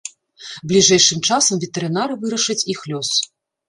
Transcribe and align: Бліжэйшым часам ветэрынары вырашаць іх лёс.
Бліжэйшым 0.71 1.23
часам 1.29 1.63
ветэрынары 1.67 2.13
вырашаць 2.27 2.61
іх 2.77 2.87
лёс. 2.93 3.09